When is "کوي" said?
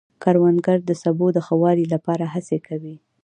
2.67-2.95